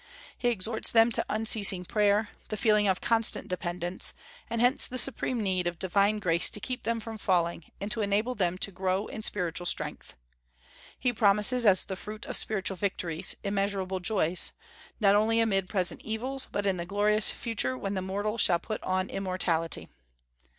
[0.35, 4.15] He exhorts them to unceasing prayer, the feeling of constant dependence,
[4.49, 8.01] and hence the supreme need of divine grace to keep them from falling, and to
[8.01, 10.15] enable them to grow in spiritual strength.
[10.97, 14.53] He promises as the fruit of spiritual victories immeasurable joys,
[14.99, 18.81] not only amid present evils, but in the glorious future when the mortal shall put
[18.81, 19.87] on immortality.